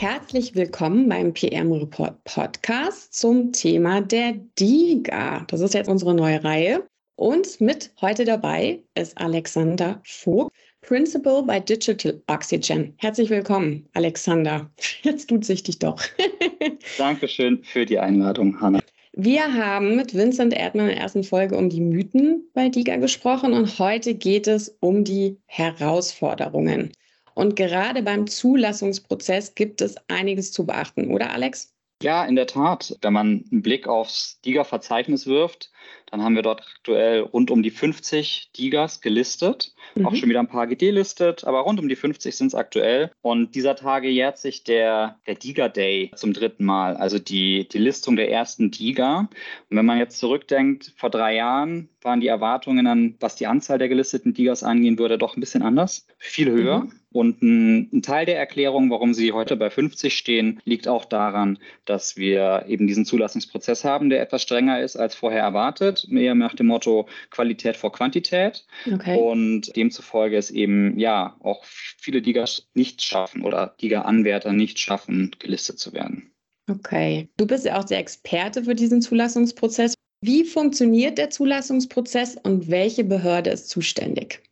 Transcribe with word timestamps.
Herzlich 0.00 0.54
willkommen 0.54 1.10
beim 1.10 1.34
PM 1.34 1.70
Report 1.72 2.24
Podcast 2.24 3.12
zum 3.12 3.52
Thema 3.52 4.00
der 4.00 4.32
DIGA. 4.58 5.44
Das 5.46 5.60
ist 5.60 5.74
jetzt 5.74 5.90
unsere 5.90 6.14
neue 6.14 6.42
Reihe. 6.42 6.88
Und 7.16 7.60
mit 7.60 7.92
heute 8.00 8.24
dabei 8.24 8.80
ist 8.94 9.18
Alexander 9.18 10.00
Vogt, 10.04 10.56
Principal 10.80 11.42
bei 11.42 11.60
Digital 11.60 12.18
Oxygen. 12.28 12.94
Herzlich 12.96 13.28
willkommen, 13.28 13.86
Alexander. 13.92 14.70
Jetzt 15.02 15.28
tut 15.28 15.44
sich 15.44 15.64
dich 15.64 15.78
doch. 15.78 16.02
Dankeschön 16.96 17.62
für 17.62 17.84
die 17.84 17.98
Einladung, 17.98 18.58
Hanna. 18.58 18.80
Wir 19.12 19.52
haben 19.52 19.96
mit 19.96 20.14
Vincent 20.14 20.54
Erdmann 20.54 20.88
in 20.88 20.94
der 20.94 21.02
ersten 21.02 21.24
Folge 21.24 21.58
um 21.58 21.68
die 21.68 21.82
Mythen 21.82 22.48
bei 22.54 22.70
DIGA 22.70 22.96
gesprochen 22.96 23.52
und 23.52 23.78
heute 23.78 24.14
geht 24.14 24.46
es 24.46 24.74
um 24.80 25.04
die 25.04 25.36
Herausforderungen. 25.44 26.90
Und 27.34 27.56
gerade 27.56 28.02
beim 28.02 28.26
Zulassungsprozess 28.26 29.54
gibt 29.54 29.80
es 29.80 29.96
einiges 30.08 30.52
zu 30.52 30.66
beachten, 30.66 31.12
oder 31.12 31.30
Alex? 31.30 31.74
Ja, 32.02 32.24
in 32.24 32.36
der 32.36 32.46
Tat. 32.46 32.96
Wenn 33.02 33.12
man 33.12 33.44
einen 33.50 33.62
Blick 33.62 33.86
aufs 33.86 34.40
DIGA-Verzeichnis 34.44 35.26
wirft, 35.26 35.70
dann 36.10 36.22
haben 36.22 36.34
wir 36.34 36.42
dort 36.42 36.62
aktuell 36.62 37.20
rund 37.20 37.50
um 37.50 37.62
die 37.62 37.70
50 37.70 38.50
DIGAs 38.56 39.00
gelistet. 39.00 39.74
Mhm. 39.94 40.06
Auch 40.06 40.14
schon 40.14 40.28
wieder 40.28 40.40
ein 40.40 40.48
paar 40.48 40.66
gedelistet, 40.66 41.44
aber 41.44 41.60
rund 41.60 41.78
um 41.78 41.88
die 41.88 41.96
50 41.96 42.36
sind 42.36 42.48
es 42.48 42.54
aktuell. 42.54 43.12
Und 43.22 43.54
dieser 43.54 43.76
Tage 43.76 44.08
jährt 44.08 44.38
sich 44.38 44.64
der, 44.64 45.18
der 45.26 45.36
DIGA 45.36 45.68
Day 45.68 46.10
zum 46.16 46.32
dritten 46.32 46.64
Mal, 46.64 46.96
also 46.96 47.18
die, 47.18 47.68
die 47.68 47.78
Listung 47.78 48.16
der 48.16 48.30
ersten 48.30 48.70
DIGA. 48.70 49.28
Und 49.70 49.76
wenn 49.76 49.86
man 49.86 49.98
jetzt 49.98 50.18
zurückdenkt, 50.18 50.92
vor 50.96 51.10
drei 51.10 51.36
Jahren 51.36 51.88
waren 52.02 52.20
die 52.20 52.28
Erwartungen 52.28 52.86
an, 52.86 53.14
was 53.20 53.36
die 53.36 53.46
Anzahl 53.46 53.78
der 53.78 53.88
gelisteten 53.88 54.34
DIGAs 54.34 54.62
angehen 54.62 54.98
würde, 54.98 55.18
doch 55.18 55.36
ein 55.36 55.40
bisschen 55.40 55.62
anders, 55.62 56.06
viel 56.18 56.50
höher. 56.50 56.80
Mhm. 56.80 56.92
Und 57.12 57.42
ein, 57.42 57.90
ein, 57.92 58.02
Teil 58.02 58.24
der 58.24 58.38
Erklärung, 58.38 58.90
warum 58.90 59.14
sie 59.14 59.32
heute 59.32 59.56
bei 59.56 59.68
50 59.68 60.16
stehen, 60.16 60.60
liegt 60.64 60.86
auch 60.86 61.04
daran, 61.04 61.58
dass 61.84 62.16
wir 62.16 62.66
eben 62.68 62.86
diesen 62.86 63.04
Zulassungsprozess 63.04 63.84
haben, 63.84 64.10
der 64.10 64.22
etwas 64.22 64.42
strenger 64.42 64.80
ist 64.80 64.96
als 64.96 65.16
vorher 65.16 65.42
erwartet, 65.42 65.69
eher 65.70 66.34
nach 66.34 66.54
dem 66.54 66.66
Motto 66.66 67.08
Qualität 67.30 67.76
vor 67.76 67.92
Quantität. 67.92 68.66
Okay. 68.92 69.16
Und 69.16 69.74
demzufolge 69.76 70.36
es 70.36 70.50
eben 70.50 70.98
ja 70.98 71.36
auch 71.40 71.64
viele 71.64 72.22
DIGAs 72.22 72.68
nicht 72.74 73.02
schaffen 73.02 73.42
oder 73.42 73.74
DIGA-Anwärter 73.80 74.52
nicht 74.52 74.78
schaffen, 74.78 75.34
gelistet 75.38 75.78
zu 75.78 75.92
werden. 75.92 76.32
Okay. 76.70 77.28
Du 77.36 77.46
bist 77.46 77.64
ja 77.64 77.78
auch 77.78 77.84
der 77.84 77.98
Experte 77.98 78.64
für 78.64 78.74
diesen 78.74 79.02
Zulassungsprozess. 79.02 79.94
Wie 80.22 80.44
funktioniert 80.44 81.18
der 81.18 81.30
Zulassungsprozess 81.30 82.36
und 82.36 82.70
welche 82.70 83.04
Behörde 83.04 83.50
ist 83.50 83.70
zuständig? 83.70 84.42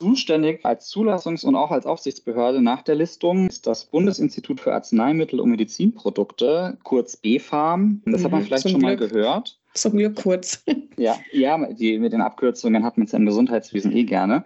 Zuständig 0.00 0.64
als 0.64 0.88
Zulassungs- 0.88 1.44
und 1.44 1.56
auch 1.56 1.72
als 1.72 1.84
Aufsichtsbehörde 1.84 2.62
nach 2.62 2.82
der 2.82 2.94
Listung 2.94 3.48
ist 3.48 3.66
das 3.66 3.86
Bundesinstitut 3.86 4.60
für 4.60 4.72
Arzneimittel 4.72 5.40
und 5.40 5.50
Medizinprodukte, 5.50 6.78
kurz 6.84 7.16
BfArM. 7.16 8.02
Das 8.06 8.22
hat 8.22 8.30
man 8.30 8.42
mhm, 8.42 8.46
vielleicht 8.46 8.62
schon 8.62 8.78
Glück. 8.78 8.82
mal 8.82 8.96
gehört. 8.96 9.60
Zum 9.74 9.96
Glück 9.96 10.16
kurz. 10.16 10.64
Ja, 10.96 11.16
ja 11.30 11.72
die, 11.72 11.96
mit 12.00 12.12
den 12.12 12.20
Abkürzungen 12.20 12.82
hat 12.82 12.98
man 12.98 13.06
es 13.06 13.12
im 13.12 13.24
Gesundheitswesen 13.24 13.92
eh 13.92 14.02
gerne. 14.02 14.44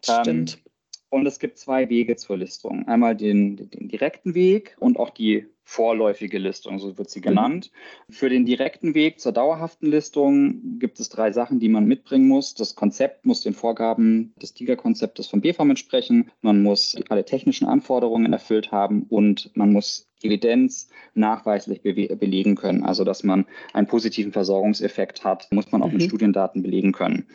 Stimmt. 0.00 0.54
Ähm, 0.54 0.70
und 1.10 1.26
es 1.26 1.40
gibt 1.40 1.58
zwei 1.58 1.88
Wege 1.88 2.14
zur 2.14 2.36
Listung. 2.36 2.86
Einmal 2.86 3.16
den, 3.16 3.68
den 3.70 3.88
direkten 3.88 4.34
Weg 4.34 4.76
und 4.78 4.96
auch 4.96 5.10
die 5.10 5.48
vorläufige 5.68 6.38
Listung, 6.38 6.78
so 6.78 6.96
wird 6.96 7.10
sie 7.10 7.20
genannt. 7.20 7.70
Mhm. 8.08 8.12
Für 8.14 8.30
den 8.30 8.46
direkten 8.46 8.94
Weg 8.94 9.20
zur 9.20 9.32
dauerhaften 9.32 9.90
Listung 9.90 10.78
gibt 10.78 10.98
es 10.98 11.10
drei 11.10 11.30
Sachen, 11.30 11.60
die 11.60 11.68
man 11.68 11.84
mitbringen 11.84 12.26
muss. 12.26 12.54
Das 12.54 12.74
Konzept 12.74 13.26
muss 13.26 13.42
den 13.42 13.52
Vorgaben 13.52 14.32
des 14.40 14.54
TIGA-Konzeptes 14.54 15.26
von 15.26 15.42
BFAM 15.42 15.68
entsprechen. 15.68 16.30
Man 16.40 16.62
muss 16.62 16.96
alle 17.10 17.26
technischen 17.26 17.68
Anforderungen 17.68 18.32
erfüllt 18.32 18.72
haben 18.72 19.02
und 19.10 19.50
man 19.54 19.70
muss 19.70 20.08
Evidenz 20.22 20.88
nachweislich 21.12 21.82
be 21.82 21.92
belegen 22.16 22.56
können. 22.56 22.82
Also, 22.82 23.04
dass 23.04 23.22
man 23.22 23.44
einen 23.74 23.86
positiven 23.86 24.32
Versorgungseffekt 24.32 25.22
hat, 25.22 25.48
muss 25.50 25.70
man 25.70 25.82
auch 25.82 25.88
mhm. 25.88 25.98
mit 25.98 26.02
Studiendaten 26.04 26.62
belegen 26.62 26.92
können. 26.92 27.28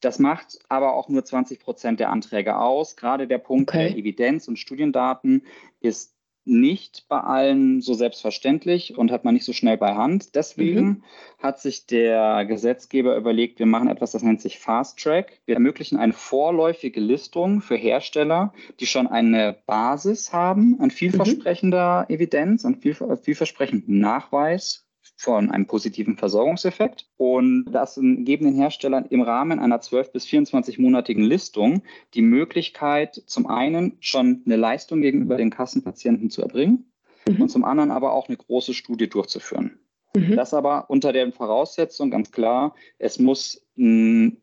Das 0.00 0.18
macht 0.18 0.58
aber 0.68 0.94
auch 0.94 1.08
nur 1.08 1.24
20 1.24 1.60
Prozent 1.60 2.00
der 2.00 2.10
Anträge 2.10 2.58
aus. 2.58 2.96
Gerade 2.96 3.28
der 3.28 3.38
Punkt 3.38 3.70
okay. 3.70 3.90
der 3.90 3.96
Evidenz 3.96 4.48
und 4.48 4.58
Studiendaten 4.58 5.44
ist 5.80 6.15
nicht 6.46 7.06
bei 7.08 7.20
allen 7.20 7.80
so 7.80 7.94
selbstverständlich 7.94 8.96
und 8.96 9.10
hat 9.10 9.24
man 9.24 9.34
nicht 9.34 9.44
so 9.44 9.52
schnell 9.52 9.76
bei 9.76 9.94
Hand. 9.94 10.34
Deswegen 10.34 10.86
mhm. 10.86 11.02
hat 11.38 11.60
sich 11.60 11.86
der 11.86 12.44
Gesetzgeber 12.46 13.16
überlegt, 13.16 13.58
wir 13.58 13.66
machen 13.66 13.88
etwas, 13.88 14.12
das 14.12 14.22
nennt 14.22 14.40
sich 14.40 14.58
Fast 14.58 14.98
Track. 14.98 15.40
Wir 15.44 15.56
ermöglichen 15.56 15.98
eine 15.98 16.12
vorläufige 16.12 17.00
Listung 17.00 17.60
für 17.60 17.76
Hersteller, 17.76 18.54
die 18.80 18.86
schon 18.86 19.06
eine 19.08 19.56
Basis 19.66 20.32
haben 20.32 20.76
an 20.80 20.90
vielversprechender 20.90 22.06
mhm. 22.08 22.14
Evidenz, 22.14 22.64
an 22.64 22.80
vielversprechendem 22.80 23.98
Nachweis 23.98 24.85
von 25.16 25.50
einem 25.50 25.66
positiven 25.66 26.16
Versorgungseffekt. 26.16 27.06
Und 27.16 27.64
das 27.66 27.96
geben 27.96 28.44
den 28.44 28.54
Herstellern 28.54 29.06
im 29.06 29.22
Rahmen 29.22 29.58
einer 29.58 29.80
12- 29.80 30.12
bis 30.12 30.26
24-monatigen 30.26 31.24
Listung 31.24 31.82
die 32.14 32.22
Möglichkeit, 32.22 33.22
zum 33.26 33.46
einen 33.46 33.96
schon 34.00 34.42
eine 34.44 34.56
Leistung 34.56 35.00
gegenüber 35.00 35.36
den 35.36 35.50
Kassenpatienten 35.50 36.30
zu 36.30 36.42
erbringen 36.42 36.92
mhm. 37.26 37.42
und 37.42 37.48
zum 37.48 37.64
anderen 37.64 37.90
aber 37.90 38.12
auch 38.12 38.28
eine 38.28 38.36
große 38.36 38.74
Studie 38.74 39.08
durchzuführen. 39.08 39.78
Mhm. 40.14 40.36
Das 40.36 40.54
aber 40.54 40.90
unter 40.90 41.12
der 41.12 41.32
Voraussetzung 41.32 42.10
ganz 42.10 42.30
klar, 42.30 42.74
es 42.98 43.18
muss 43.18 43.66
eine 43.78 44.36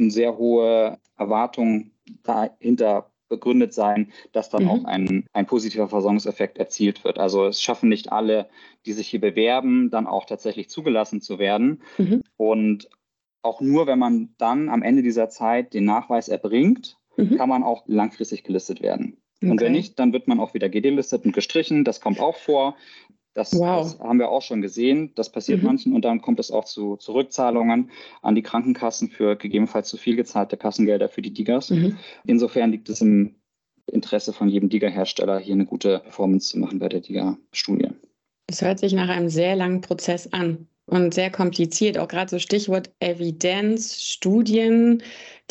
sehr 0.00 0.36
hohe 0.36 0.98
Erwartung 1.16 1.90
dahinter 2.22 3.10
begründet 3.28 3.74
sein, 3.74 4.12
dass 4.32 4.50
dann 4.50 4.64
mhm. 4.64 4.70
auch 4.70 4.84
ein, 4.84 5.26
ein 5.38 5.46
positiver 5.46 5.88
Versorgungseffekt 5.88 6.58
erzielt 6.58 7.04
wird. 7.04 7.18
Also 7.18 7.46
es 7.46 7.62
schaffen 7.62 7.88
nicht 7.88 8.10
alle, 8.10 8.48
die 8.86 8.92
sich 8.92 9.08
hier 9.08 9.20
bewerben, 9.20 9.88
dann 9.88 10.08
auch 10.08 10.26
tatsächlich 10.26 10.68
zugelassen 10.68 11.20
zu 11.20 11.38
werden. 11.38 11.80
Mhm. 11.96 12.22
Und 12.36 12.88
auch 13.42 13.60
nur, 13.60 13.86
wenn 13.86 14.00
man 14.00 14.34
dann 14.38 14.68
am 14.68 14.82
Ende 14.82 15.02
dieser 15.02 15.28
Zeit 15.28 15.74
den 15.74 15.84
Nachweis 15.84 16.28
erbringt, 16.28 16.98
mhm. 17.16 17.36
kann 17.36 17.48
man 17.48 17.62
auch 17.62 17.84
langfristig 17.86 18.42
gelistet 18.42 18.82
werden. 18.82 19.18
Okay. 19.36 19.50
Und 19.52 19.60
wenn 19.60 19.72
nicht, 19.72 19.96
dann 20.00 20.12
wird 20.12 20.26
man 20.26 20.40
auch 20.40 20.54
wieder 20.54 20.68
gedelistet 20.68 21.24
und 21.24 21.32
gestrichen. 21.32 21.84
Das 21.84 22.00
kommt 22.00 22.18
auch 22.18 22.36
vor. 22.36 22.74
Das, 23.32 23.56
wow. 23.56 23.82
das, 23.82 24.00
haben 24.00 24.18
wir 24.18 24.30
auch 24.30 24.42
schon 24.42 24.60
gesehen. 24.60 25.12
Das 25.14 25.30
passiert 25.30 25.60
mhm. 25.60 25.66
manchen 25.66 25.92
und 25.92 26.04
dann 26.04 26.20
kommt 26.20 26.40
es 26.40 26.50
auch 26.50 26.64
zu, 26.64 26.96
zu 26.96 27.12
Rückzahlungen 27.12 27.92
an 28.22 28.34
die 28.34 28.42
Krankenkassen 28.42 29.08
für 29.08 29.36
gegebenenfalls 29.36 29.88
zu 29.88 29.98
viel 29.98 30.16
gezahlte 30.16 30.56
Kassengelder 30.56 31.08
für 31.08 31.22
die 31.22 31.32
Digas. 31.32 31.70
Mhm. 31.70 31.96
Insofern 32.24 32.72
liegt 32.72 32.88
es 32.88 33.00
im 33.00 33.36
Interesse 33.92 34.32
von 34.32 34.48
jedem 34.48 34.68
Diga-Hersteller, 34.68 35.38
hier 35.38 35.54
eine 35.54 35.66
gute 35.66 36.00
Performance 36.00 36.50
zu 36.50 36.58
machen 36.58 36.78
bei 36.78 36.88
der 36.88 37.00
Diga-Studie. 37.00 37.88
Es 38.46 38.62
hört 38.62 38.78
sich 38.78 38.92
nach 38.92 39.08
einem 39.08 39.28
sehr 39.28 39.56
langen 39.56 39.80
Prozess 39.80 40.32
an 40.32 40.68
und 40.86 41.12
sehr 41.12 41.30
kompliziert. 41.30 41.98
Auch 41.98 42.08
gerade 42.08 42.30
so 42.30 42.38
Stichwort 42.38 42.90
Evidenz, 43.00 44.02
Studien, 44.02 45.02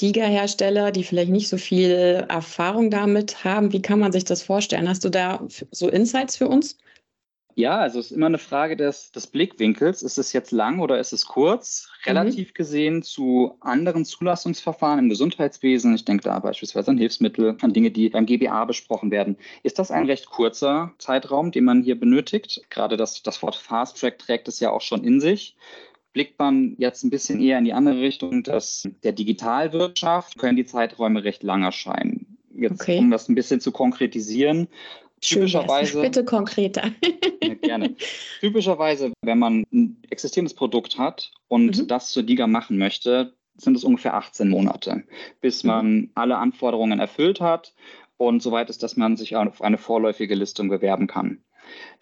Diga-Hersteller, 0.02 0.92
die 0.92 1.04
vielleicht 1.04 1.32
nicht 1.32 1.48
so 1.48 1.58
viel 1.58 2.26
Erfahrung 2.28 2.90
damit 2.90 3.44
haben. 3.44 3.72
Wie 3.72 3.82
kann 3.82 4.00
man 4.00 4.12
sich 4.12 4.26
das 4.26 4.42
vorstellen? 4.42 4.90
Hast 4.90 5.06
du 5.06 5.10
da 5.10 5.46
so 5.72 5.90
Insights 5.90 6.38
für 6.38 6.48
uns? 6.48 6.78
Ja, 7.58 7.80
also 7.80 8.00
es 8.00 8.12
ist 8.12 8.16
immer 8.16 8.28
eine 8.28 8.38
Frage 8.38 8.78
des, 8.78 9.12
des 9.12 9.26
Blickwinkels. 9.26 10.04
Ist 10.04 10.20
es 10.20 10.32
jetzt 10.32 10.52
lang 10.52 10.80
oder 10.80 11.00
ist 11.00 11.12
es 11.12 11.26
kurz? 11.26 11.90
Relativ 12.06 12.50
mhm. 12.50 12.54
gesehen 12.54 13.02
zu 13.02 13.56
anderen 13.62 14.06
Zulassungsverfahren 14.06 15.00
im 15.00 15.10
Gesundheitswesen, 15.10 15.96
ich 15.96 16.06
denke 16.06 16.24
da 16.26 16.38
beispielsweise 16.38 16.92
an 16.92 17.00
Hilfsmittel, 17.00 17.58
an 17.60 17.74
Dinge, 17.74 17.90
die 17.90 18.10
beim 18.10 18.28
GBA 18.28 18.66
besprochen 18.66 19.10
werden, 19.10 19.38
ist 19.64 19.80
das 19.80 19.90
ein 19.90 20.06
recht 20.06 20.28
kurzer 20.28 20.94
Zeitraum, 21.00 21.52
den 21.52 21.64
man 21.64 21.82
hier 21.82 22.00
benötigt. 22.00 22.62
Gerade 22.70 22.96
das, 22.96 23.24
das 23.24 23.42
Wort 23.42 23.56
Fast 23.56 24.00
Track 24.00 24.20
trägt 24.20 24.48
es 24.48 24.60
ja 24.60 24.70
auch 24.70 24.82
schon 24.82 25.04
in 25.04 25.20
sich 25.20 25.58
blickt 26.14 26.40
man 26.40 26.76
jetzt 26.80 27.04
ein 27.04 27.12
bisschen 27.12 27.40
eher 27.40 27.60
in 27.60 27.66
die 27.66 27.74
andere 27.74 28.00
Richtung, 28.00 28.42
dass 28.42 28.90
der 29.04 29.12
Digitalwirtschaft 29.12 30.40
können 30.40 30.56
die 30.56 30.66
Zeiträume 30.66 31.24
recht 31.24 31.44
lang 31.44 31.62
erscheinen. 31.62 32.38
Jetzt, 32.56 32.82
okay. 32.82 32.98
um 32.98 33.12
das 33.12 33.30
ein 33.30 33.36
bisschen 33.36 33.60
zu 33.60 33.72
konkretisieren, 33.72 34.68
Typischerweise. 35.22 36.02
Bitte 36.02 36.24
konkreter. 36.24 36.92
ja, 37.44 37.54
gerne. 37.56 37.96
Typischerweise, 38.40 39.12
wenn 39.22 39.40
man 39.40 39.66
ein 39.74 40.02
existierendes 40.10 40.54
Produkt 40.54 40.98
hat 40.98 41.32
und 41.48 41.78
mhm. 41.78 41.88
das 41.88 42.12
zur 42.12 42.24
DIGA 42.24 42.48
machen 42.48 42.78
möchte, 42.78 43.34
sind 43.56 43.76
es 43.76 43.84
ungefähr 43.84 44.14
18 44.14 44.50
Monate, 44.50 45.04
bis 45.42 45.64
mhm. 45.64 45.68
man 45.68 46.10
alle 46.16 46.38
Anforderungen 46.38 47.00
erfüllt 47.00 47.42
hat 47.42 47.74
und 48.18 48.42
soweit 48.42 48.70
ist, 48.70 48.84
dass 48.84 48.98
man 48.98 49.18
sich 49.18 49.36
auf 49.36 49.62
eine 49.62 49.78
vorläufige 49.78 50.36
Listung 50.36 50.70
bewerben 50.70 51.08
kann. 51.08 51.44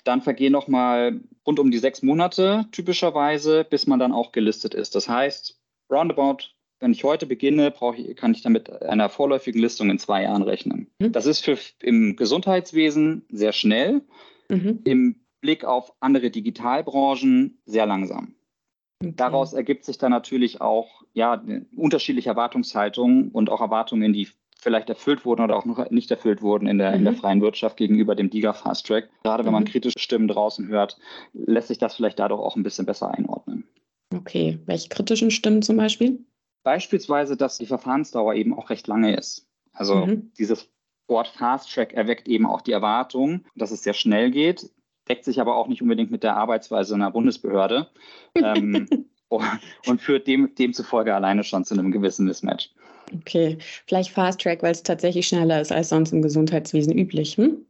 Dann 0.04 0.22
vergehen 0.22 0.52
nochmal 0.52 1.22
rund 1.46 1.60
um 1.60 1.72
die 1.72 1.80
sechs 1.80 2.04
Monate 2.04 2.66
typischerweise, 2.72 3.64
bis 3.64 3.88
man 3.88 4.00
dann 4.00 4.12
auch 4.12 4.32
gelistet 4.32 4.74
ist. 4.74 4.94
Das 4.94 5.10
heißt, 5.10 5.60
roundabout, 5.90 6.55
wenn 6.80 6.92
ich 6.92 7.04
heute 7.04 7.26
beginne, 7.26 7.74
ich, 7.98 8.16
kann 8.16 8.34
ich 8.34 8.42
damit 8.42 8.82
einer 8.84 9.10
vorläufigen 9.10 9.62
Listung 9.62 9.90
in 9.90 10.00
zwei 10.00 10.24
Jahren 10.24 10.44
rechnen. 10.44 10.88
Mhm. 11.00 11.12
Das 11.12 11.26
ist 11.26 11.44
für 11.44 11.58
im 11.82 12.16
Gesundheitswesen 12.16 13.26
sehr 13.30 13.54
schnell, 13.54 14.02
mhm. 14.50 14.82
im 14.84 15.16
Blick 15.42 15.64
auf 15.64 15.94
andere 16.00 16.32
Digitalbranchen 16.32 17.62
sehr 17.66 17.86
langsam. 17.86 18.36
Okay. 19.02 19.14
Daraus 19.16 19.54
ergibt 19.54 19.86
sich 19.86 19.98
dann 19.98 20.12
natürlich 20.12 20.62
auch 20.62 21.04
ja, 21.14 21.44
unterschiedliche 21.76 22.30
Erwartungshaltungen 22.30 23.30
und 23.30 23.50
auch 23.50 23.62
Erwartungen, 23.62 24.14
die 24.14 24.30
vielleicht 24.58 24.90
erfüllt 24.90 25.26
wurden 25.26 25.44
oder 25.44 25.58
auch 25.58 25.66
noch 25.66 25.92
nicht 25.92 26.10
erfüllt 26.10 26.42
wurden 26.42 26.68
in 26.68 26.78
der, 26.78 26.92
mhm. 26.92 26.98
in 26.98 27.04
der 27.04 27.14
mhm. 27.14 27.18
freien 27.18 27.42
Wirtschaft 27.42 27.78
gegenüber 27.78 28.16
dem 28.16 28.30
DIGA 28.30 28.54
Fast 28.54 28.88
Track. 28.88 29.10
Gerade 29.24 29.46
wenn 29.46 29.54
man 29.54 29.64
mhm. 29.64 29.68
kritische 29.68 30.00
Stimmen 30.00 30.28
draußen 30.28 30.68
hört, 30.68 30.98
lässt 31.34 31.68
sich 31.68 31.78
das 31.78 31.96
vielleicht 31.96 32.20
dadurch 32.20 32.42
auch 32.42 32.56
ein 32.56 32.64
bisschen 32.64 32.86
besser 32.86 33.14
einordnen. 33.14 33.66
Okay, 34.14 34.60
welche 34.66 34.90
kritischen 34.90 35.30
Stimmen 35.30 35.62
zum 35.62 35.78
Beispiel? 35.78 36.20
Beispielsweise, 36.66 37.38
dass 37.38 37.60
die 37.60 37.68
Verfahrensdauer 37.68 38.34
eben 38.34 38.58
auch 38.58 38.72
recht 38.72 38.88
lange 38.88 39.16
ist. 39.16 39.48
Also 39.72 40.08
mhm. 40.08 40.32
dieses 40.40 40.68
Wort 41.08 41.28
Fast 41.28 41.72
Track 41.72 41.94
erweckt 41.94 42.28
eben 42.28 42.48
auch 42.48 42.62
die 42.62 42.72
Erwartung, 42.72 43.46
dass 43.56 43.70
es 43.70 43.84
sehr 43.84 43.94
schnell 43.94 44.32
geht, 44.32 44.72
deckt 45.08 45.26
sich 45.26 45.40
aber 45.40 45.58
auch 45.58 45.68
nicht 45.68 45.84
unbedingt 45.84 46.10
mit 46.10 46.24
der 46.24 46.36
Arbeitsweise 46.36 46.96
einer 46.96 47.12
Bundesbehörde 47.12 47.92
ähm, 48.36 48.88
und 49.30 50.02
führt 50.02 50.26
dem, 50.26 50.56
demzufolge 50.56 51.14
alleine 51.14 51.44
schon 51.44 51.66
zu 51.66 51.76
einem 51.76 51.92
gewissen 51.92 52.26
Mismatch. 52.26 52.74
Okay, 53.14 53.60
vielleicht 53.86 54.10
Fast 54.10 54.42
Track, 54.42 54.64
weil 54.64 54.72
es 54.72 54.82
tatsächlich 54.82 55.28
schneller 55.28 55.62
ist 55.62 55.72
als 55.72 55.90
sonst 55.90 56.14
im 56.14 56.24
Gesundheitswesen 56.24 56.98
üblich. 56.98 57.38
Hm? 57.38 57.64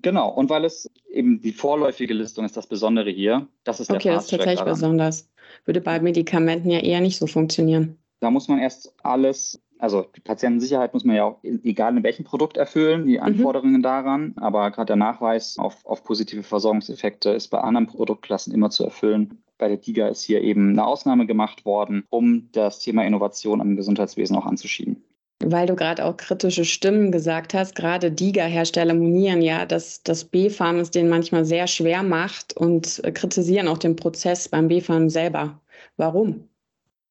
Genau, 0.00 0.28
und 0.30 0.50
weil 0.50 0.64
es 0.64 0.90
eben 1.12 1.40
die 1.40 1.52
vorläufige 1.52 2.12
Listung 2.12 2.44
ist 2.44 2.56
das 2.56 2.66
Besondere 2.66 3.10
hier. 3.10 3.46
Das 3.62 3.78
ist 3.78 3.88
der 3.88 3.98
okay, 3.98 4.08
das 4.08 4.24
ist 4.24 4.30
tatsächlich 4.30 4.58
daran. 4.58 4.74
besonders. 4.74 5.30
Würde 5.64 5.80
bei 5.80 6.00
Medikamenten 6.00 6.70
ja 6.70 6.80
eher 6.80 7.00
nicht 7.00 7.18
so 7.18 7.28
funktionieren. 7.28 8.01
Da 8.22 8.30
muss 8.30 8.46
man 8.46 8.60
erst 8.60 8.94
alles, 9.02 9.60
also 9.80 10.06
die 10.14 10.20
Patientensicherheit 10.20 10.94
muss 10.94 11.04
man 11.04 11.16
ja 11.16 11.24
auch, 11.24 11.42
egal 11.42 11.96
in 11.96 12.04
welchem 12.04 12.24
Produkt 12.24 12.56
erfüllen, 12.56 13.04
die 13.04 13.16
mhm. 13.16 13.24
Anforderungen 13.24 13.78
mhm. 13.78 13.82
daran. 13.82 14.34
Aber 14.36 14.70
gerade 14.70 14.86
der 14.86 14.96
Nachweis 14.96 15.58
auf, 15.58 15.84
auf 15.84 16.04
positive 16.04 16.44
Versorgungseffekte 16.44 17.30
ist 17.30 17.48
bei 17.48 17.58
anderen 17.58 17.88
Produktklassen 17.88 18.54
immer 18.54 18.70
zu 18.70 18.84
erfüllen. 18.84 19.42
Bei 19.58 19.66
der 19.66 19.78
DIGA 19.78 20.06
ist 20.06 20.22
hier 20.22 20.40
eben 20.40 20.70
eine 20.70 20.86
Ausnahme 20.86 21.26
gemacht 21.26 21.64
worden, 21.64 22.04
um 22.10 22.48
das 22.52 22.78
Thema 22.78 23.04
Innovation 23.04 23.60
am 23.60 23.74
Gesundheitswesen 23.74 24.36
auch 24.36 24.46
anzuschieben. 24.46 25.02
Weil 25.44 25.66
du 25.66 25.74
gerade 25.74 26.04
auch 26.04 26.16
kritische 26.16 26.64
Stimmen 26.64 27.10
gesagt 27.10 27.54
hast, 27.54 27.74
gerade 27.74 28.12
DIGA-Hersteller 28.12 28.94
monieren 28.94 29.42
ja, 29.42 29.66
dass 29.66 30.04
das 30.04 30.26
B-Farm 30.26 30.78
es 30.78 30.92
denen 30.92 31.10
manchmal 31.10 31.44
sehr 31.44 31.66
schwer 31.66 32.04
macht 32.04 32.56
und 32.56 33.02
kritisieren 33.14 33.66
auch 33.66 33.78
den 33.78 33.96
Prozess 33.96 34.48
beim 34.48 34.68
B-Farm 34.68 35.08
selber. 35.08 35.60
Warum? 35.96 36.48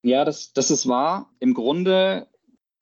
Ja, 0.04 0.26
das, 0.26 0.54
das 0.54 0.72
ist 0.72 0.88
wahr. 0.88 1.32
Im 1.40 1.54
Grunde 1.54 2.28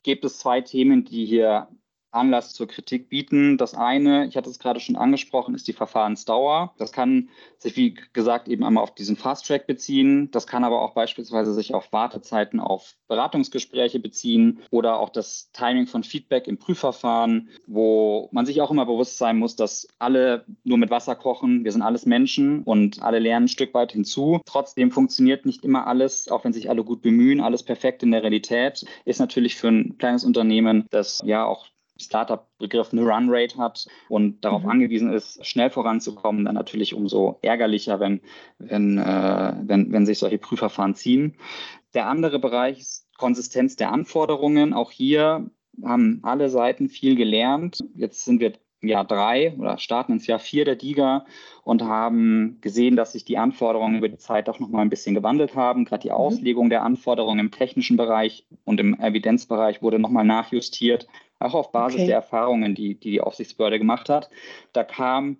gibt 0.04 0.24
es 0.24 0.39
zwei 0.39 0.62
Themen, 0.62 1.04
die 1.04 1.25
hier 1.25 1.68
Anlass 2.11 2.53
zur 2.53 2.67
Kritik 2.67 3.09
bieten. 3.09 3.57
Das 3.57 3.73
eine, 3.73 4.27
ich 4.27 4.38
hatte 4.38 4.50
es 4.50 4.59
gerade 4.59 4.79
schon 4.79 4.95
angesprochen, 4.95 5.56
ist 5.56 5.67
die 5.67 5.73
Verfahrensdauer. 5.73 6.73
Das 6.77 6.91
kann 6.91 7.29
sich, 7.57 7.75
wie 7.75 7.95
gesagt, 8.13 8.47
eben 8.47 8.63
einmal 8.63 8.83
auf 8.83 8.95
diesen 8.95 9.15
Fast 9.15 9.47
Track 9.47 9.67
beziehen. 9.67 10.31
Das 10.31 10.47
kann 10.47 10.63
aber 10.63 10.81
auch 10.81 10.94
beispielsweise 10.94 11.53
sich 11.53 11.73
auf 11.73 11.91
Wartezeiten 11.91 12.59
auf 12.59 12.95
Beratungsgespräche 13.07 14.00
beziehen 14.00 14.59
oder 14.71 15.00
auch 15.00 15.09
das 15.09 15.51
Timing 15.51 15.88
von 15.88 16.03
Feedback 16.03 16.47
im 16.47 16.57
Prüfverfahren, 16.57 17.50
wo 17.67 18.29
man 18.31 18.45
sich 18.45 18.61
auch 18.61 18.71
immer 18.71 18.85
bewusst 18.85 19.17
sein 19.17 19.38
muss, 19.38 19.56
dass 19.56 19.88
alle 19.97 20.45
nur 20.63 20.77
mit 20.77 20.91
Wasser 20.91 21.15
kochen. 21.15 21.63
Wir 21.63 21.71
sind 21.71 21.81
alles 21.81 22.06
Menschen 22.06 22.63
und 22.63 23.01
alle 23.01 23.19
lernen 23.19 23.39
ein 23.39 23.47
Stück 23.47 23.73
weit 23.73 23.91
hinzu. 23.91 24.41
Trotzdem 24.45 24.91
funktioniert 24.91 25.45
nicht 25.45 25.63
immer 25.63 25.88
alles, 25.88 26.27
auch 26.29 26.44
wenn 26.44 26.53
sich 26.53 26.69
alle 26.69 26.83
gut 26.83 27.01
bemühen, 27.01 27.41
alles 27.41 27.63
perfekt 27.63 28.03
in 28.03 28.11
der 28.11 28.21
Realität. 28.21 28.85
Ist 29.06 29.19
natürlich 29.19 29.56
für 29.56 29.69
ein 29.69 29.97
kleines 29.97 30.23
Unternehmen, 30.23 30.85
das 30.89 31.21
ja 31.23 31.45
auch 31.45 31.67
Startup-Begriff 31.99 32.91
eine 32.91 33.01
Run-Rate 33.01 33.57
hat 33.57 33.87
und 34.07 34.43
darauf 34.43 34.63
mhm. 34.63 34.69
angewiesen 34.69 35.13
ist, 35.13 35.45
schnell 35.45 35.69
voranzukommen, 35.69 36.45
dann 36.45 36.55
natürlich 36.55 36.93
umso 36.93 37.39
ärgerlicher, 37.41 37.99
wenn, 37.99 38.21
wenn, 38.57 38.97
äh, 38.97 39.53
wenn, 39.63 39.91
wenn 39.91 40.05
sich 40.05 40.19
solche 40.19 40.37
Prüfverfahren 40.37 40.95
ziehen. 40.95 41.35
Der 41.93 42.07
andere 42.07 42.39
Bereich 42.39 42.79
ist 42.79 43.07
Konsistenz 43.17 43.75
der 43.75 43.91
Anforderungen. 43.91 44.73
Auch 44.73 44.91
hier 44.91 45.49
haben 45.83 46.19
alle 46.23 46.49
Seiten 46.49 46.89
viel 46.89 47.15
gelernt. 47.15 47.83
Jetzt 47.95 48.25
sind 48.25 48.39
wir 48.39 48.53
im 48.81 48.89
Jahr 48.89 49.05
drei 49.05 49.53
oder 49.57 49.77
starten 49.77 50.13
ins 50.13 50.27
Jahr 50.27 50.39
vier 50.39 50.63
der 50.63 50.75
DIGA 50.75 51.25
und 51.63 51.83
haben 51.83 52.59
gesehen, 52.61 52.95
dass 52.95 53.11
sich 53.11 53.25
die 53.25 53.37
Anforderungen 53.37 53.97
über 53.97 54.07
die 54.07 54.17
Zeit 54.17 54.47
auch 54.47 54.59
noch 54.59 54.69
mal 54.69 54.81
ein 54.81 54.89
bisschen 54.89 55.15
gewandelt 55.15 55.55
haben. 55.55 55.85
Gerade 55.85 56.03
die 56.03 56.09
mhm. 56.09 56.15
Auslegung 56.15 56.69
der 56.69 56.83
Anforderungen 56.83 57.39
im 57.39 57.51
technischen 57.51 57.97
Bereich 57.97 58.45
und 58.63 58.79
im 58.79 58.97
Evidenzbereich 58.99 59.81
wurde 59.81 59.99
noch 59.99 60.09
mal 60.09 60.23
nachjustiert 60.23 61.07
auch 61.39 61.53
auf 61.53 61.71
Basis 61.71 62.01
okay. 62.01 62.07
der 62.07 62.15
Erfahrungen, 62.15 62.75
die, 62.75 62.95
die 62.95 63.12
die 63.12 63.21
Aufsichtsbehörde 63.21 63.80
gemacht 63.80 64.09
hat. 64.09 64.30
Da 64.74 64.83
kam 64.83 65.38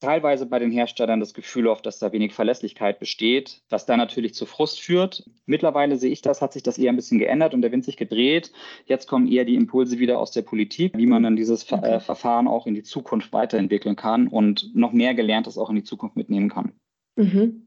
teilweise 0.00 0.46
bei 0.46 0.58
den 0.58 0.70
Herstellern 0.70 1.20
das 1.20 1.32
Gefühl 1.32 1.66
auf, 1.66 1.80
dass 1.80 1.98
da 1.98 2.12
wenig 2.12 2.34
Verlässlichkeit 2.34 2.98
besteht, 2.98 3.62
was 3.70 3.86
da 3.86 3.96
natürlich 3.96 4.34
zu 4.34 4.44
Frust 4.44 4.80
führt. 4.80 5.24
Mittlerweile 5.46 5.96
sehe 5.96 6.10
ich 6.10 6.20
das, 6.20 6.42
hat 6.42 6.52
sich 6.52 6.62
das 6.62 6.76
eher 6.76 6.92
ein 6.92 6.96
bisschen 6.96 7.18
geändert 7.18 7.54
und 7.54 7.62
der 7.62 7.72
Wind 7.72 7.84
sich 7.84 7.96
gedreht. 7.96 8.52
Jetzt 8.84 9.08
kommen 9.08 9.26
eher 9.26 9.44
die 9.44 9.54
Impulse 9.54 9.98
wieder 9.98 10.18
aus 10.18 10.30
der 10.30 10.42
Politik, 10.42 10.96
wie 10.96 11.06
man 11.06 11.22
dann 11.22 11.36
dieses 11.36 11.70
okay. 11.72 11.94
äh, 11.94 12.00
Verfahren 12.00 12.48
auch 12.48 12.66
in 12.66 12.74
die 12.74 12.82
Zukunft 12.82 13.32
weiterentwickeln 13.32 13.96
kann 13.96 14.28
und 14.28 14.74
noch 14.74 14.92
mehr 14.92 15.14
Gelerntes 15.14 15.56
auch 15.56 15.70
in 15.70 15.76
die 15.76 15.84
Zukunft 15.84 16.16
mitnehmen 16.16 16.50
kann. 16.50 16.72
Mhm. 17.16 17.66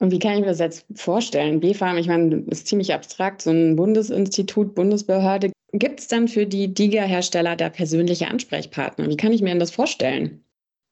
Und 0.00 0.12
wie 0.12 0.18
kann 0.18 0.34
ich 0.34 0.40
mir 0.40 0.46
das 0.46 0.60
jetzt 0.60 0.86
vorstellen? 0.94 1.60
BfArM, 1.60 1.96
ich 1.96 2.06
meine, 2.06 2.36
ist 2.50 2.68
ziemlich 2.68 2.94
abstrakt, 2.94 3.42
so 3.42 3.50
ein 3.50 3.74
Bundesinstitut, 3.74 4.74
Bundesbehörde. 4.74 5.50
Gibt 5.72 6.00
es 6.00 6.08
dann 6.08 6.28
für 6.28 6.46
die 6.46 6.72
DIGA-Hersteller 6.72 7.56
da 7.56 7.68
persönliche 7.68 8.28
Ansprechpartner? 8.28 9.08
Wie 9.08 9.16
kann 9.16 9.32
ich 9.32 9.42
mir 9.42 9.50
denn 9.50 9.60
das 9.60 9.70
vorstellen? 9.70 10.44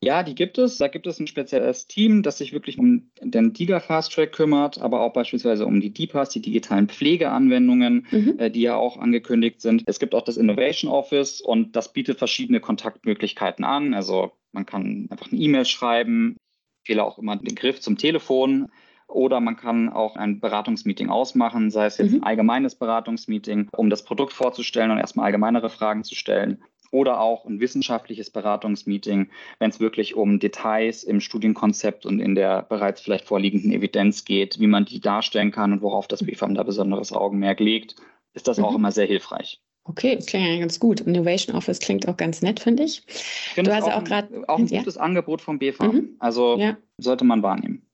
Ja, 0.03 0.23
die 0.23 0.35
gibt 0.35 0.59
es. 0.59 0.77
Da 0.77 0.89
gibt 0.89 1.07
es 1.07 1.19
ein 1.19 1.27
spezielles 1.27 1.87
Team, 1.87 2.23
das 2.23 2.39
sich 2.39 2.53
wirklich 2.53 2.79
um 2.79 3.11
den 3.23 3.55
DIGA 3.55 3.81
Fast 3.81 4.13
Track 4.13 4.33
kümmert, 4.33 4.79
aber 4.79 5.01
auch 5.01 5.15
beispielsweise 5.15 5.65
um 5.65 5.81
die 5.81 5.93
DIPAs, 5.93 6.29
die 6.29 6.43
digitalen 6.43 6.89
Pflegeanwendungen, 6.89 8.07
mhm. 8.11 8.39
äh, 8.39 8.51
die 8.51 8.61
ja 8.61 8.77
auch 8.77 8.99
angekündigt 8.99 9.63
sind. 9.63 9.85
Es 9.87 9.99
gibt 9.99 10.15
auch 10.15 10.23
das 10.23 10.37
Innovation 10.37 10.91
Office 10.91 11.41
und 11.41 11.75
das 11.75 11.95
bietet 11.95 12.19
verschiedene 12.19 12.61
Kontaktmöglichkeiten 12.61 13.65
an. 13.65 13.95
Also 13.95 14.33
man 14.53 14.67
kann 14.67 15.09
einfach 15.11 15.33
eine 15.33 15.41
E-Mail 15.41 15.65
schreiben, 15.65 16.37
wähle 16.85 17.03
auch 17.03 17.19
immer 17.19 17.37
den 17.37 17.55
Griff 17.55 17.81
zum 17.81 17.97
Telefon. 17.97 18.69
Oder 19.09 19.41
man 19.41 19.57
kann 19.57 19.89
auch 19.89 20.17
ein 20.17 20.41
Beratungsmeeting 20.41 21.11
ausmachen, 21.11 21.71
sei 21.71 21.87
es 21.87 21.99
jetzt 21.99 22.13
mhm. 22.13 22.19
ein 22.19 22.25
allgemeines 22.25 22.75
Beratungsmeeting, 22.75 23.69
um 23.77 23.89
das 23.89 24.05
Produkt 24.05 24.33
vorzustellen 24.33 24.91
und 24.91 24.99
erstmal 24.99 25.27
allgemeinere 25.27 25.71
Fragen 25.71 26.05
zu 26.05 26.15
stellen. 26.15 26.63
Oder 26.93 27.21
auch 27.21 27.45
ein 27.47 27.61
wissenschaftliches 27.61 28.31
Beratungsmeeting, 28.31 29.31
wenn 29.59 29.71
es 29.71 29.81
wirklich 29.81 30.15
um 30.15 30.39
Details 30.39 31.03
im 31.03 31.21
Studienkonzept 31.21 32.07
und 32.07 32.21
in 32.21 32.35
der 32.35 32.63
bereits 32.63 33.01
vielleicht 33.01 33.25
vorliegenden 33.25 33.73
Evidenz 33.73 34.25
geht, 34.25 34.61
wie 34.61 34.67
man 34.67 34.85
die 34.85 35.01
darstellen 35.01 35.51
kann 35.51 35.73
und 35.73 35.83
worauf 35.83 36.07
das 36.07 36.25
BFAM 36.25 36.55
da 36.55 36.63
besonderes 36.63 37.13
Augenmerk 37.13 37.61
legt, 37.61 37.97
ist 38.35 38.49
das 38.49 38.59
mhm. 38.59 38.65
auch 38.65 38.75
immer 38.75 38.93
sehr 38.93 39.07
hilfreich. 39.07 39.61
Okay, 39.89 40.17
das 40.17 40.27
klingt 40.27 40.47
ja 40.47 40.59
ganz 40.59 40.81
gut. 40.81 41.01
Innovation 41.01 41.55
Office 41.55 41.79
klingt 41.79 42.09
auch 42.09 42.17
ganz 42.17 42.43
nett, 42.43 42.59
finde 42.59 42.83
ich. 42.83 43.03
find 43.07 43.69
du 43.69 43.75
hast 43.75 43.87
ja 43.87 43.97
auch 43.97 44.05
gerade 44.05 44.45
auch 44.49 44.59
ein 44.59 44.67
gutes 44.67 44.97
Angebot 44.97 45.41
vom 45.41 45.59
BFAM. 45.59 45.95
Mhm. 45.95 46.17
Also 46.19 46.59
ja. 46.59 46.77
sollte 46.99 47.25
man 47.25 47.43
wahrnehmen. 47.43 47.86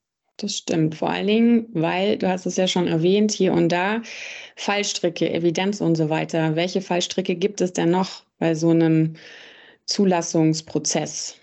Das 0.43 0.57
stimmt. 0.57 0.97
Vor 0.97 1.09
allen 1.09 1.29
Dingen, 1.29 1.69
weil, 1.73 2.19
du 2.19 2.29
hast 2.29 2.47
es 2.47 2.57
ja 2.57 2.67
schon 2.67 2.89
erwähnt, 2.89 3.31
hier 3.31 3.53
und 3.53 3.69
da, 3.69 4.03
Fallstricke, 4.57 5.33
Evidenz 5.33 5.81
und 5.81 5.95
so 5.95 6.11
weiter. 6.11 6.57
Welche 6.57 6.81
Fallstricke 6.81 7.37
gibt 7.37 7.61
es 7.61 7.73
denn 7.73 7.91
noch 7.91 8.25
bei 8.39 8.57
so 8.57 8.71
einem 8.71 9.15
Zulassungsprozess? 9.87 11.39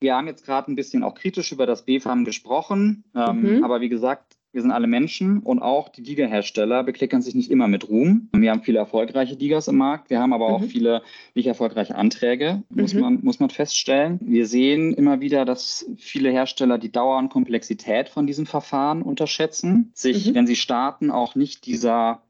Wir 0.00 0.16
haben 0.16 0.26
jetzt 0.26 0.44
gerade 0.44 0.70
ein 0.70 0.74
bisschen 0.74 1.04
auch 1.04 1.14
kritisch 1.14 1.52
über 1.52 1.66
das 1.66 1.84
BFAM 1.84 2.24
gesprochen, 2.24 3.04
ähm, 3.14 3.58
mhm. 3.58 3.64
aber 3.64 3.80
wie 3.80 3.88
gesagt, 3.88 4.37
wir 4.52 4.62
sind 4.62 4.70
alle 4.70 4.86
Menschen 4.86 5.40
und 5.40 5.60
auch 5.60 5.90
die 5.90 6.02
Liga-Hersteller 6.02 6.82
beklickern 6.82 7.20
sich 7.20 7.34
nicht 7.34 7.50
immer 7.50 7.68
mit 7.68 7.88
Ruhm. 7.88 8.30
Wir 8.32 8.50
haben 8.50 8.62
viele 8.62 8.78
erfolgreiche 8.78 9.34
Ligas 9.34 9.68
im 9.68 9.76
Markt, 9.76 10.08
wir 10.08 10.20
haben 10.20 10.32
aber 10.32 10.48
mhm. 10.48 10.54
auch 10.54 10.64
viele 10.64 11.02
nicht 11.34 11.46
erfolgreiche 11.46 11.94
Anträge, 11.94 12.62
muss, 12.70 12.94
mhm. 12.94 13.00
man, 13.00 13.18
muss 13.22 13.40
man 13.40 13.50
feststellen. 13.50 14.18
Wir 14.22 14.46
sehen 14.46 14.94
immer 14.94 15.20
wieder, 15.20 15.44
dass 15.44 15.86
viele 15.98 16.30
Hersteller 16.30 16.78
die 16.78 16.90
Dauer 16.90 17.18
und 17.18 17.28
Komplexität 17.28 18.08
von 18.08 18.26
diesem 18.26 18.46
Verfahren 18.46 19.02
unterschätzen, 19.02 19.90
sich, 19.94 20.30
mhm. 20.30 20.34
wenn 20.34 20.46
sie 20.46 20.56
starten, 20.56 21.10
auch 21.10 21.34
nicht 21.34 21.66
dieser 21.66 22.22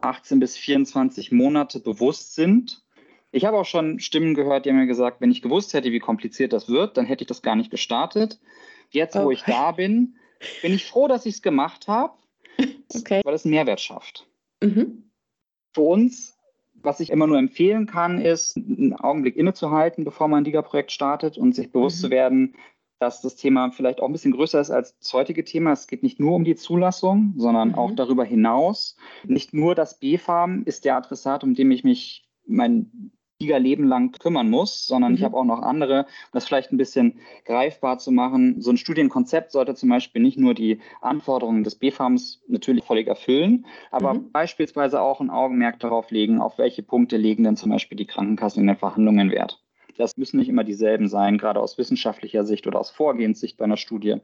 18 0.00 0.40
bis 0.40 0.56
24 0.56 1.30
Monate 1.32 1.80
bewusst 1.80 2.34
sind. 2.34 2.82
Ich 3.32 3.44
habe 3.44 3.58
auch 3.58 3.66
schon 3.66 3.98
Stimmen 3.98 4.34
gehört, 4.34 4.64
die 4.64 4.70
haben 4.70 4.78
mir 4.78 4.86
gesagt, 4.86 5.20
wenn 5.20 5.30
ich 5.30 5.42
gewusst 5.42 5.74
hätte, 5.74 5.92
wie 5.92 5.98
kompliziert 5.98 6.54
das 6.54 6.68
wird, 6.68 6.96
dann 6.96 7.04
hätte 7.04 7.24
ich 7.24 7.28
das 7.28 7.42
gar 7.42 7.56
nicht 7.56 7.70
gestartet. 7.70 8.40
Jetzt, 8.90 9.16
wo 9.16 9.30
ich 9.30 9.42
da 9.42 9.72
bin, 9.72 10.16
bin 10.62 10.72
ich 10.72 10.86
froh, 10.86 11.08
dass 11.08 11.26
ich 11.26 11.36
es 11.36 11.42
gemacht 11.42 11.88
habe, 11.88 12.14
okay. 12.94 13.20
weil 13.24 13.34
es 13.34 13.44
einen 13.44 13.54
Mehrwert 13.54 13.80
schafft. 13.80 14.26
Mhm. 14.62 15.10
Für 15.74 15.82
uns, 15.82 16.36
was 16.74 17.00
ich 17.00 17.10
immer 17.10 17.26
nur 17.26 17.38
empfehlen 17.38 17.86
kann, 17.86 18.20
ist, 18.20 18.56
einen 18.56 18.94
Augenblick 18.94 19.36
innezuhalten, 19.36 20.04
bevor 20.04 20.28
man 20.28 20.42
ein 20.42 20.44
Liga-Projekt 20.44 20.92
startet 20.92 21.38
und 21.38 21.54
sich 21.54 21.72
bewusst 21.72 21.98
mhm. 21.98 22.00
zu 22.00 22.10
werden, 22.10 22.56
dass 22.98 23.20
das 23.20 23.36
Thema 23.36 23.70
vielleicht 23.70 24.00
auch 24.00 24.06
ein 24.06 24.12
bisschen 24.12 24.32
größer 24.32 24.60
ist 24.60 24.70
als 24.70 24.96
das 24.98 25.12
heutige 25.12 25.44
Thema. 25.44 25.72
Es 25.72 25.86
geht 25.86 26.02
nicht 26.02 26.18
nur 26.18 26.34
um 26.34 26.44
die 26.44 26.56
Zulassung, 26.56 27.34
sondern 27.36 27.70
mhm. 27.70 27.74
auch 27.74 27.90
darüber 27.94 28.24
hinaus. 28.24 28.96
Nicht 29.24 29.52
nur 29.52 29.74
das 29.74 29.98
B-Farm 29.98 30.62
ist 30.64 30.84
der 30.84 30.96
Adressat, 30.96 31.44
um 31.44 31.54
den 31.54 31.70
ich 31.70 31.84
mich 31.84 32.26
mein 32.46 33.12
Leben 33.38 33.84
lang 33.84 34.12
kümmern 34.12 34.48
muss, 34.48 34.86
sondern 34.86 35.12
mhm. 35.12 35.18
ich 35.18 35.24
habe 35.24 35.36
auch 35.36 35.44
noch 35.44 35.60
andere, 35.60 36.00
um 36.00 36.30
das 36.32 36.46
vielleicht 36.46 36.72
ein 36.72 36.78
bisschen 36.78 37.20
greifbar 37.44 37.98
zu 37.98 38.10
machen. 38.10 38.60
So 38.62 38.70
ein 38.70 38.78
Studienkonzept 38.78 39.52
sollte 39.52 39.74
zum 39.74 39.90
Beispiel 39.90 40.22
nicht 40.22 40.38
nur 40.38 40.54
die 40.54 40.80
Anforderungen 41.02 41.62
des 41.62 41.74
B-Farms 41.74 42.42
natürlich 42.48 42.84
völlig 42.84 43.06
erfüllen, 43.06 43.66
aber 43.90 44.14
mhm. 44.14 44.32
beispielsweise 44.32 45.00
auch 45.02 45.20
ein 45.20 45.30
Augenmerk 45.30 45.78
darauf 45.80 46.10
legen, 46.10 46.40
auf 46.40 46.58
welche 46.58 46.82
Punkte 46.82 47.16
legen 47.16 47.44
denn 47.44 47.56
zum 47.56 47.70
Beispiel 47.70 47.96
die 47.96 48.06
Krankenkassen 48.06 48.62
in 48.62 48.68
den 48.68 48.76
Verhandlungen 48.76 49.30
Wert. 49.30 49.62
Das 49.98 50.16
müssen 50.16 50.38
nicht 50.38 50.48
immer 50.48 50.64
dieselben 50.64 51.08
sein, 51.08 51.38
gerade 51.38 51.60
aus 51.60 51.78
wissenschaftlicher 51.78 52.44
Sicht 52.44 52.66
oder 52.66 52.78
aus 52.78 52.90
Vorgehenssicht 52.90 53.56
bei 53.56 53.64
einer 53.64 53.78
Studie. 53.78 54.16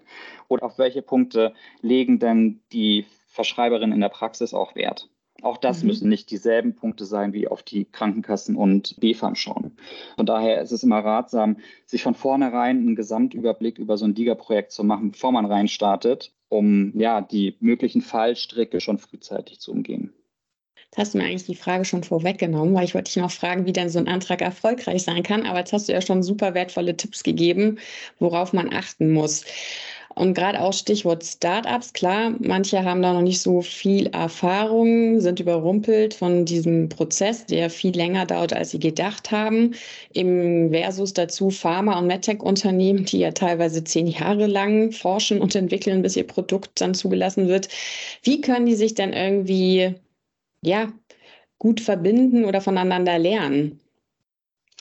Oder 0.49 0.65
auf 0.65 0.79
welche 0.79 1.01
Punkte 1.01 1.55
legen 1.81 2.19
denn 2.19 2.61
die 2.73 3.07
Verschreiberinnen 3.29 3.95
in 3.95 4.01
der 4.01 4.11
Praxis 4.11 4.53
auch 4.53 4.75
Wert? 4.75 5.09
Auch 5.43 5.59
das 5.59 5.83
mhm. 5.83 5.89
müssen 5.89 6.09
nicht 6.09 6.31
dieselben 6.31 6.75
Punkte 6.75 7.05
sein, 7.05 7.33
wie 7.33 7.49
auf 7.49 7.63
die 7.63 7.85
Krankenkassen 7.85 8.57
und 8.57 8.99
BFAM 9.01 9.35
schauen. 9.35 9.77
Von 10.17 10.27
daher 10.27 10.63
ist 10.63 10.73
es 10.73 10.83
immer 10.83 11.01
ratsam, 11.01 11.59
sich 11.85 12.03
von 12.03 12.15
vornherein 12.15 12.79
einen 12.79 12.97
Gesamtüberblick 12.97 13.79
über 13.79 13.99
so 13.99 14.05
ein 14.05 14.15
DIGA-Projekt 14.15 14.73
zu 14.73 14.85
machen, 14.85 15.11
bevor 15.11 15.33
man 15.33 15.45
reinstartet, 15.45 16.33
um 16.49 16.93
ja 16.99 17.21
die 17.21 17.57
möglichen 17.61 18.03
Fallstricke 18.03 18.81
schon 18.81 18.99
frühzeitig 18.99 19.61
zu 19.61 19.73
umgehen. 19.73 20.13
Jetzt 20.93 20.99
hast 20.99 21.15
du 21.15 21.19
mir 21.19 21.25
eigentlich 21.25 21.47
die 21.47 21.55
Frage 21.55 21.87
schon 21.87 22.05
vorweggenommen, 22.05 22.75
weil 22.75 22.85
ich 22.85 22.95
wollte 22.95 23.11
dich 23.11 23.23
noch 23.23 23.31
fragen, 23.31 23.65
wie 23.65 23.73
denn 23.73 23.89
so 23.89 23.99
ein 23.99 24.09
Antrag 24.09 24.43
erfolgreich 24.43 25.05
sein 25.05 25.23
kann. 25.23 25.47
Aber 25.47 25.61
jetzt 25.61 25.73
hast 25.73 25.89
du 25.89 25.93
ja 25.95 26.03
schon 26.03 26.23
super 26.23 26.53
wertvolle 26.53 26.99
Tipps 26.99 27.23
gegeben, 27.23 27.79
worauf 28.19 28.53
man 28.53 28.75
achten 28.75 29.11
muss. 29.11 29.47
Und 30.15 30.35
gerade 30.35 30.61
auch 30.61 30.73
Stichwort 30.73 31.25
Startups, 31.25 31.93
klar, 31.93 32.35
manche 32.39 32.85
haben 32.85 33.01
da 33.01 33.15
noch 33.15 33.23
nicht 33.23 33.41
so 33.41 33.63
viel 33.63 34.09
Erfahrung, 34.09 35.21
sind 35.21 35.41
überrumpelt 35.41 36.13
von 36.15 36.45
diesem 36.45 36.89
Prozess, 36.89 37.47
der 37.47 37.71
viel 37.71 37.97
länger 37.97 38.27
dauert, 38.27 38.53
als 38.53 38.71
sie 38.71 38.79
gedacht 38.79 39.31
haben. 39.31 39.75
Im 40.13 40.71
Versus 40.71 41.15
dazu 41.15 41.51
Pharma- 41.51 41.99
und 41.99 42.07
MedTech-Unternehmen, 42.09 43.07
die 43.07 43.21
ja 43.21 43.33
teilweise 43.33 43.85
zehn 43.85 44.07
Jahre 44.07 44.47
lang 44.47 44.93
forschen 44.93 45.41
und 45.41 45.55
entwickeln, 45.55 46.03
bis 46.03 46.17
ihr 46.17 46.27
Produkt 46.27 46.81
dann 46.81 46.95
zugelassen 46.95 47.49
wird. 47.49 47.69
Wie 48.23 48.41
können 48.41 48.67
die 48.67 48.75
sich 48.75 48.95
denn 48.95 49.13
irgendwie 49.13 49.95
ja, 50.63 50.93
gut 51.59 51.81
verbinden 51.81 52.45
oder 52.45 52.61
voneinander 52.61 53.19
lernen? 53.19 53.81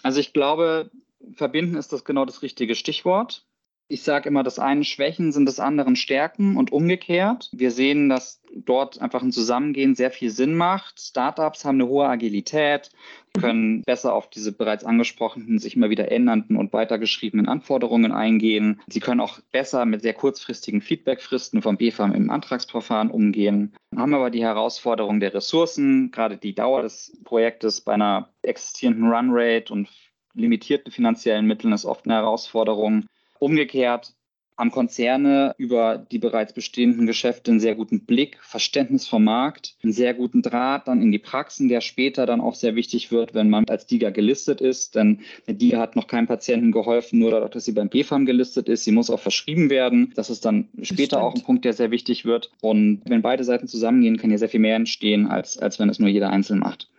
Also 0.03 0.19
ich 0.19 0.33
glaube, 0.33 0.89
verbinden 1.35 1.77
ist 1.77 1.93
das 1.93 2.03
genau 2.03 2.25
das 2.25 2.41
richtige 2.41 2.75
Stichwort. 2.75 3.45
Ich 3.91 4.03
sage 4.03 4.29
immer, 4.29 4.41
das 4.41 4.57
einen 4.57 4.85
Schwächen 4.85 5.33
sind 5.33 5.45
des 5.45 5.59
anderen 5.59 5.97
Stärken 5.97 6.55
und 6.55 6.71
umgekehrt. 6.71 7.49
Wir 7.51 7.71
sehen, 7.71 8.07
dass 8.07 8.41
dort 8.55 9.01
einfach 9.01 9.21
ein 9.21 9.33
Zusammengehen 9.33 9.95
sehr 9.95 10.11
viel 10.11 10.29
Sinn 10.29 10.55
macht. 10.55 11.01
Startups 11.01 11.65
haben 11.65 11.75
eine 11.75 11.89
hohe 11.89 12.07
Agilität, 12.07 12.91
können 13.37 13.81
besser 13.81 14.13
auf 14.13 14.29
diese 14.29 14.53
bereits 14.53 14.85
angesprochenen, 14.85 15.59
sich 15.59 15.75
immer 15.75 15.89
wieder 15.89 16.09
ändernden 16.09 16.55
und 16.55 16.71
weitergeschriebenen 16.71 17.49
Anforderungen 17.49 18.13
eingehen. 18.13 18.79
Sie 18.87 19.01
können 19.01 19.19
auch 19.19 19.41
besser 19.51 19.85
mit 19.85 20.03
sehr 20.03 20.13
kurzfristigen 20.13 20.79
Feedbackfristen 20.79 21.61
vom 21.61 21.75
BFAM 21.75 22.13
im 22.13 22.29
Antragsverfahren 22.29 23.11
umgehen, 23.11 23.73
haben 23.93 24.13
aber 24.13 24.29
die 24.29 24.43
Herausforderung 24.43 25.19
der 25.19 25.33
Ressourcen, 25.33 26.11
gerade 26.11 26.37
die 26.37 26.55
Dauer 26.55 26.83
des 26.83 27.19
Projektes 27.25 27.81
bei 27.81 27.95
einer 27.95 28.29
existierenden 28.41 29.11
Runrate 29.11 29.73
und 29.73 29.89
limitierten 30.33 30.91
finanziellen 30.93 31.45
Mitteln 31.45 31.73
ist 31.73 31.83
oft 31.83 32.05
eine 32.05 32.15
Herausforderung. 32.15 33.05
Umgekehrt 33.41 34.13
haben 34.55 34.69
Konzerne 34.69 35.55
über 35.57 35.97
die 35.97 36.19
bereits 36.19 36.53
bestehenden 36.53 37.07
Geschäfte 37.07 37.49
einen 37.49 37.59
sehr 37.59 37.73
guten 37.73 38.05
Blick, 38.05 38.37
Verständnis 38.43 39.07
vom 39.07 39.23
Markt, 39.23 39.75
einen 39.81 39.93
sehr 39.93 40.13
guten 40.13 40.43
Draht 40.43 40.87
dann 40.87 41.01
in 41.01 41.11
die 41.11 41.17
Praxen, 41.17 41.67
der 41.67 41.81
später 41.81 42.27
dann 42.27 42.39
auch 42.39 42.53
sehr 42.53 42.75
wichtig 42.75 43.11
wird, 43.11 43.33
wenn 43.33 43.49
man 43.49 43.65
als 43.67 43.87
DIGA 43.87 44.11
gelistet 44.11 44.61
ist. 44.61 44.93
Denn 44.93 45.21
eine 45.47 45.57
DIGA 45.57 45.79
hat 45.79 45.95
noch 45.95 46.05
keinem 46.05 46.27
Patienten 46.27 46.71
geholfen, 46.71 47.17
nur 47.17 47.31
dadurch, 47.31 47.49
dass 47.49 47.65
sie 47.65 47.71
beim 47.71 47.89
BFAM 47.89 48.27
gelistet 48.27 48.69
ist. 48.69 48.83
Sie 48.83 48.91
muss 48.91 49.09
auch 49.09 49.19
verschrieben 49.19 49.71
werden. 49.71 50.13
Das 50.15 50.29
ist 50.29 50.45
dann 50.45 50.67
später 50.83 51.23
auch 51.23 51.33
ein 51.33 51.41
Punkt, 51.41 51.65
der 51.65 51.73
sehr 51.73 51.89
wichtig 51.89 52.25
wird. 52.25 52.51
Und 52.61 53.01
wenn 53.05 53.23
beide 53.23 53.43
Seiten 53.43 53.67
zusammengehen, 53.67 54.17
kann 54.17 54.29
hier 54.29 54.37
sehr 54.37 54.49
viel 54.49 54.59
mehr 54.59 54.75
entstehen, 54.75 55.25
als, 55.25 55.57
als 55.57 55.79
wenn 55.79 55.89
es 55.89 55.97
nur 55.97 56.09
jeder 56.09 56.29
einzeln 56.29 56.59
macht. 56.59 56.91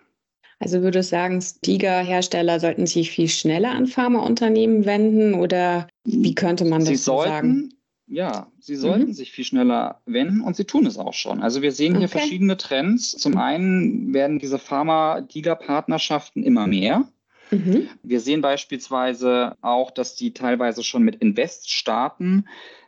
Also 0.63 0.83
würde 0.83 1.01
ich 1.01 1.09
sagen, 1.09 1.41
Stiga-Hersteller 1.41 2.61
sollten 2.61 2.87
sich 2.87 3.11
viel 3.11 3.29
schneller 3.29 3.73
an 3.73 3.89
Pharmaunternehmen 3.89 4.85
wenden 4.85 5.35
oder 5.35 5.89
wie 6.05 6.37
könnte 6.37 6.65
man 6.65 6.81
das 6.81 6.89
sie 6.89 6.97
so 6.97 7.17
sollten, 7.17 7.31
sagen? 7.31 7.75
Ja, 8.07 8.47
sie 8.61 8.77
sollten 8.77 9.09
mhm. 9.09 9.13
sich 9.13 9.33
viel 9.33 9.45
schneller 9.45 10.01
wenden 10.07 10.41
und 10.41 10.55
sie 10.55 10.65
tun 10.65 10.87
es 10.87 10.99
auch 10.99 11.15
schon. 11.15 11.43
Also 11.43 11.63
wir 11.63 11.73
sehen 11.73 11.97
hier 11.99 12.07
okay. 12.07 12.19
verschiedene 12.21 12.57
Trends. 12.57 13.11
Zum 13.11 13.39
einen 13.39 14.15
werden 14.15 14.39
diese 14.39 14.61
Pharma-Diga-Partnerschaften 14.61 16.45
immer 16.45 16.69
mehr. 16.69 17.09
Mhm. 17.51 17.89
Wir 18.05 18.21
sehen 18.21 18.41
beispielsweise 18.41 19.57
auch, 19.63 19.91
dass 19.91 20.15
die 20.15 20.33
teilweise 20.33 20.85
schon 20.85 21.03
mit 21.03 21.17
Invest 21.17 21.73
starten, 21.73 22.47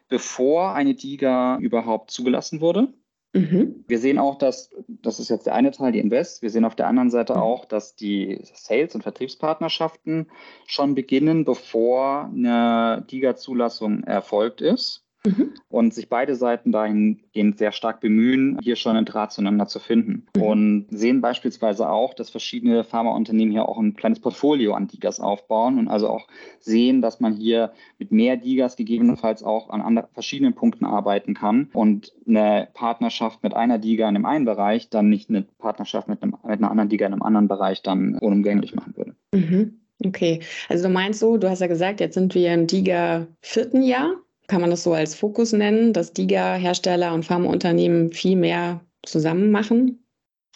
bevor 0.09 0.75
eine 0.75 0.95
Diga 0.95 1.59
überhaupt 1.59 2.13
zugelassen 2.13 2.61
wurde. 2.61 2.87
Mhm. 3.35 3.85
Wir 3.89 3.99
sehen 3.99 4.19
auch, 4.19 4.39
dass, 4.39 4.71
das 4.87 5.19
ist 5.19 5.29
jetzt 5.29 5.47
der 5.47 5.55
eine 5.55 5.73
Teil, 5.73 5.91
die 5.91 5.99
Invest, 5.99 6.41
wir 6.41 6.51
sehen 6.51 6.65
auf 6.65 6.77
der 6.77 6.87
anderen 6.87 7.11
Seite 7.11 7.35
mhm. 7.35 7.41
auch, 7.41 7.65
dass 7.65 7.97
die 7.97 8.41
Sales- 8.55 8.95
und 8.95 9.03
Vertriebspartnerschaften 9.03 10.31
schon 10.67 10.95
beginnen, 10.95 11.45
bevor 11.45 12.31
eine 12.33 13.05
DIGA-Zulassung 13.11 14.05
erfolgt 14.05 14.61
ist. 14.61 15.04
Mhm. 15.27 15.55
Und 15.69 15.95
sich 15.95 16.09
beide 16.09 16.35
Seiten 16.35 16.71
dahingehend 16.71 17.59
sehr 17.59 17.73
stark 17.73 18.01
bemühen, 18.01 18.59
hier 18.63 18.77
schon 18.77 18.97
einen 18.97 19.07
Draht 19.07 19.33
zueinander 19.33 19.67
zu 19.67 19.79
finden. 19.79 20.27
Mhm. 20.37 20.43
Und 20.43 20.87
sehen 20.91 21.21
beispielsweise 21.21 21.89
auch, 21.89 22.15
dass 22.15 22.31
verschiedene 22.31 22.85
Pharmaunternehmen 22.85 23.51
hier 23.51 23.69
auch 23.69 23.79
ein 23.79 23.97
kleines 23.97 24.21
Portfolio 24.21 24.75
an 24.75 24.87
Digas 24.87 25.21
aufbauen 25.21 25.79
und 25.79 25.89
also 25.89 26.09
auch 26.09 26.29
sehen, 26.61 27.01
dass 27.01 27.21
man 27.21 27.33
hier 27.33 27.73
mit 27.99 28.13
mehr 28.13 28.37
Digas 28.37 28.77
gegebenenfalls 28.77 29.43
auch 29.43 29.71
an 29.71 29.81
anderen, 29.81 30.09
verschiedenen 30.13 30.55
Punkten 30.55 30.85
arbeiten 30.85 31.35
kann 31.35 31.71
und 31.73 32.13
eine 32.29 32.69
Partnerschaft 32.75 33.43
mit 33.43 33.55
einer 33.55 33.79
Diga 33.79 34.09
in 34.09 34.17
einem 34.17 34.27
einen 34.27 34.45
Bereich 34.45 34.91
dann 34.91 35.09
nicht 35.09 35.31
eine 35.31 35.43
Partnerschaft 35.43 36.09
mit, 36.09 36.23
einem, 36.23 36.37
mit 36.45 36.59
einer 36.59 36.71
anderen 36.71 36.89
Diga 36.91 37.07
in 37.07 37.13
einem 37.13 37.23
anderen 37.23 37.49
Bereich 37.49 37.83
dann 37.83 38.19
unumgänglich 38.19 38.75
machen 38.75 38.97
würde. 38.97 39.15
Mhm. 39.33 39.81
Okay, 40.05 40.41
also 40.69 40.89
du 40.89 40.93
meinst 40.93 41.21
so, 41.21 41.37
du 41.37 41.49
hast 41.49 41.61
ja 41.61 41.67
gesagt, 41.67 42.01
jetzt 42.01 42.15
sind 42.15 42.35
wir 42.35 42.53
im 42.53 42.67
DIGA 42.67 43.27
vierten 43.41 43.83
Jahr 43.83 44.15
kann 44.47 44.61
man 44.61 44.71
das 44.71 44.83
so 44.83 44.93
als 44.93 45.15
Fokus 45.15 45.53
nennen, 45.53 45.93
dass 45.93 46.13
DIGA-Hersteller 46.13 47.15
und 47.15 47.25
Pharmaunternehmen 47.25 48.13
viel 48.13 48.37
mehr 48.37 48.81
zusammen 49.03 49.51
machen? 49.51 50.05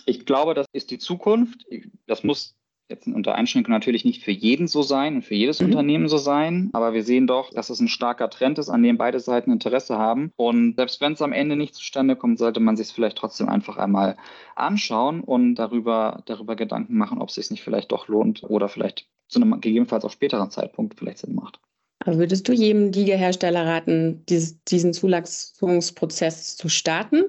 Ich 0.06 0.26
glaube, 0.26 0.54
das 0.54 0.66
ist 0.72 0.90
die 0.90 0.98
Zukunft. 0.98 1.66
Das 2.06 2.24
muss 2.24 2.58
jetzt 2.88 3.06
unter 3.06 3.34
Einschränkung 3.34 3.72
natürlich 3.72 4.04
nicht 4.04 4.22
für 4.22 4.30
jeden 4.30 4.66
so 4.66 4.82
sein 4.82 5.16
und 5.16 5.22
für 5.22 5.34
jedes 5.34 5.60
mhm. 5.60 5.66
Unternehmen 5.66 6.08
so 6.08 6.16
sein, 6.16 6.70
aber 6.72 6.94
wir 6.94 7.04
sehen 7.04 7.26
doch, 7.26 7.50
dass 7.50 7.70
es 7.70 7.80
ein 7.80 7.88
starker 7.88 8.30
Trend 8.30 8.58
ist, 8.58 8.70
an 8.70 8.82
dem 8.82 8.96
beide 8.96 9.20
Seiten 9.20 9.52
Interesse 9.52 9.98
haben. 9.98 10.32
Und 10.36 10.76
selbst 10.76 11.00
wenn 11.00 11.12
es 11.12 11.22
am 11.22 11.32
Ende 11.32 11.56
nicht 11.56 11.74
zustande 11.74 12.16
kommt, 12.16 12.38
sollte 12.38 12.60
man 12.60 12.76
sich 12.76 12.88
es 12.88 12.92
vielleicht 12.92 13.18
trotzdem 13.18 13.48
einfach 13.48 13.76
einmal 13.76 14.16
anschauen 14.54 15.20
und 15.20 15.56
darüber, 15.56 16.22
darüber 16.26 16.56
Gedanken 16.56 16.96
machen, 16.96 17.18
ob 17.18 17.28
es 17.28 17.34
sich 17.34 17.50
nicht 17.50 17.62
vielleicht 17.62 17.92
doch 17.92 18.08
lohnt 18.08 18.42
oder 18.42 18.68
vielleicht 18.68 19.06
zu 19.28 19.40
einem 19.40 19.60
gegebenenfalls 19.60 20.04
auch 20.04 20.10
späteren 20.10 20.50
Zeitpunkt 20.50 20.98
vielleicht 20.98 21.18
Sinn 21.18 21.34
macht. 21.34 21.60
Aber 22.00 22.18
würdest 22.18 22.48
du 22.48 22.52
jedem 22.52 22.92
Liga-Hersteller 22.92 23.66
raten, 23.66 24.24
dieses, 24.28 24.62
diesen 24.64 24.92
Zulassungsprozess 24.92 26.56
zu 26.56 26.68
starten, 26.68 27.24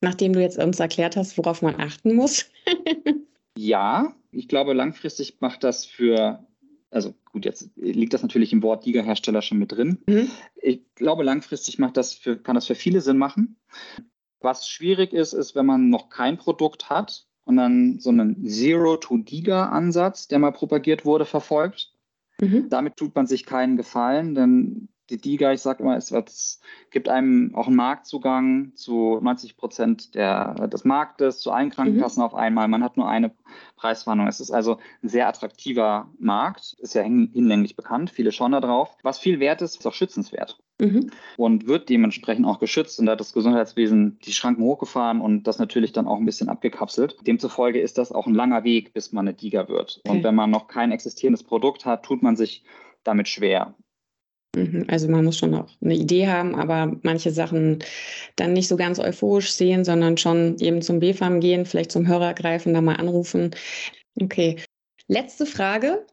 nachdem 0.00 0.32
du 0.32 0.40
jetzt 0.40 0.58
uns 0.58 0.80
erklärt 0.80 1.16
hast, 1.16 1.38
worauf 1.38 1.62
man 1.62 1.80
achten 1.80 2.14
muss? 2.14 2.46
ja, 3.56 4.14
ich 4.32 4.48
glaube, 4.48 4.72
langfristig 4.72 5.40
macht 5.40 5.62
das 5.62 5.84
für, 5.84 6.44
also 6.90 7.14
gut, 7.32 7.44
jetzt 7.44 7.70
liegt 7.76 8.12
das 8.12 8.22
natürlich 8.22 8.52
im 8.52 8.62
Wort 8.62 8.84
Liga-Hersteller 8.84 9.42
schon 9.42 9.58
mit 9.58 9.72
drin. 9.72 9.98
Mhm. 10.06 10.30
Ich 10.56 10.82
glaube, 10.96 11.22
langfristig 11.22 11.78
macht 11.78 11.96
das 11.96 12.14
für, 12.14 12.36
kann 12.36 12.56
das 12.56 12.66
für 12.66 12.74
viele 12.74 13.00
Sinn 13.00 13.18
machen. 13.18 13.56
Was 14.40 14.68
schwierig 14.68 15.12
ist, 15.12 15.34
ist, 15.34 15.54
wenn 15.54 15.66
man 15.66 15.90
noch 15.90 16.08
kein 16.08 16.36
Produkt 16.36 16.90
hat 16.90 17.26
und 17.44 17.56
dann 17.56 18.00
so 18.00 18.10
einen 18.10 18.44
Zero-to-Diga-Ansatz, 18.44 20.28
der 20.28 20.38
mal 20.38 20.52
propagiert 20.52 21.04
wurde, 21.04 21.26
verfolgt 21.26 21.92
Mhm. 22.40 22.68
Damit 22.70 22.96
tut 22.96 23.14
man 23.14 23.26
sich 23.26 23.44
keinen 23.44 23.76
Gefallen, 23.76 24.34
denn 24.34 24.88
die 25.10 25.20
DIGA, 25.20 25.52
ich 25.52 25.60
sage 25.60 25.82
immer, 25.82 25.96
es, 25.96 26.60
gibt 26.90 27.08
einem 27.08 27.54
auch 27.54 27.66
einen 27.66 27.76
Marktzugang 27.76 28.72
zu 28.74 29.18
90 29.20 29.56
Prozent 29.56 30.14
des 30.14 30.84
Marktes, 30.84 31.40
zu 31.40 31.50
allen 31.52 31.70
Krankenkassen 31.70 32.20
mhm. 32.20 32.26
auf 32.26 32.34
einmal. 32.34 32.68
Man 32.68 32.82
hat 32.82 32.96
nur 32.96 33.08
eine 33.08 33.32
Preisverhandlung. 33.76 34.28
Es 34.28 34.40
ist 34.40 34.50
also 34.50 34.78
ein 35.02 35.08
sehr 35.08 35.28
attraktiver 35.28 36.08
Markt, 36.18 36.76
ist 36.80 36.94
ja 36.94 37.02
hinlänglich 37.02 37.76
bekannt, 37.76 38.10
viele 38.10 38.32
schauen 38.32 38.52
da 38.52 38.60
drauf. 38.60 38.96
Was 39.02 39.18
viel 39.18 39.40
wert 39.40 39.62
ist, 39.62 39.76
ist 39.76 39.86
auch 39.86 39.94
schützenswert. 39.94 40.58
Mhm. 40.78 41.10
Und 41.36 41.66
wird 41.66 41.88
dementsprechend 41.88 42.46
auch 42.46 42.58
geschützt. 42.58 42.98
Und 42.98 43.06
da 43.06 43.12
hat 43.12 43.20
das 43.20 43.32
Gesundheitswesen 43.32 44.18
die 44.24 44.32
Schranken 44.32 44.62
hochgefahren 44.62 45.20
und 45.20 45.44
das 45.44 45.58
natürlich 45.58 45.92
dann 45.92 46.06
auch 46.06 46.16
ein 46.16 46.24
bisschen 46.24 46.48
abgekapselt. 46.48 47.16
Demzufolge 47.26 47.80
ist 47.80 47.98
das 47.98 48.12
auch 48.12 48.26
ein 48.26 48.34
langer 48.34 48.64
Weg, 48.64 48.92
bis 48.92 49.12
man 49.12 49.28
eine 49.28 49.36
DIGA 49.36 49.68
wird. 49.68 50.00
Okay. 50.04 50.16
Und 50.16 50.24
wenn 50.24 50.34
man 50.34 50.50
noch 50.50 50.68
kein 50.68 50.92
existierendes 50.92 51.42
Produkt 51.42 51.84
hat, 51.84 52.04
tut 52.04 52.22
man 52.22 52.36
sich 52.36 52.64
damit 53.04 53.28
schwer. 53.28 53.74
Mhm, 54.56 54.86
also 54.88 55.08
man 55.08 55.24
muss 55.24 55.38
schon 55.38 55.54
auch 55.54 55.70
eine 55.80 55.94
Idee 55.94 56.26
haben, 56.28 56.54
aber 56.56 56.96
manche 57.02 57.30
Sachen 57.30 57.84
dann 58.36 58.52
nicht 58.52 58.68
so 58.68 58.76
ganz 58.76 58.98
euphorisch 58.98 59.52
sehen, 59.52 59.84
sondern 59.84 60.16
schon 60.16 60.58
eben 60.58 60.82
zum 60.82 60.98
BFAM 61.00 61.40
gehen, 61.40 61.66
vielleicht 61.66 61.92
zum 61.92 62.06
Hörer 62.08 62.34
greifen, 62.34 62.74
da 62.74 62.80
mal 62.80 62.96
anrufen. 62.96 63.54
Okay. 64.20 64.56
Letzte 65.08 65.46
Frage. 65.46 66.06